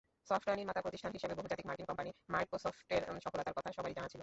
Software 0.27 0.59
নির্মাতা 0.59 0.81
প্রতিষ্ঠান 0.81 1.11
হিসেবে 1.11 1.33
বহুজাতিক 1.35 1.65
মার্কিন 1.67 1.87
কোম্পানি 1.89 2.09
মাইক্রোসফটের 2.29 3.01
সফলতার 3.25 3.55
কথা 3.57 3.69
সবারই 3.71 3.95
জানা। 3.97 4.11